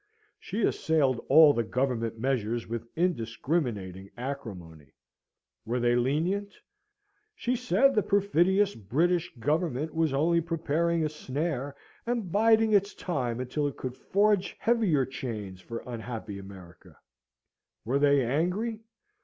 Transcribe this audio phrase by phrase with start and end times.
[0.39, 4.95] She assailed all the Government measures with indiscriminating acrimony.
[5.63, 6.55] Were they lenient?
[7.35, 11.75] She said the perfidious British Government was only preparing a snare,
[12.07, 16.97] and biding its time until it could forge heavier chains for unhappy America.
[17.85, 18.79] Were they angry?